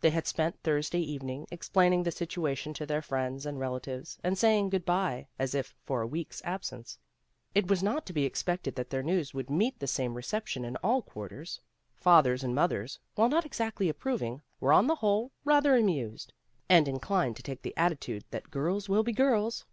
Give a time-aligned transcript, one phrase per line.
[0.00, 4.58] They had spent Thursday evening explaining the situation to their friends and relatives and say
[4.58, 6.98] ing good by as if for a week's absence.
[7.54, 10.74] It was not to be expected that their news would meet the same reception in
[10.78, 11.60] all quarters.
[11.94, 16.32] Fathers and mothers, while not exactly approving, were on the whole rather amused,
[16.68, 19.66] and inclined to take the attitude that girls will be girls.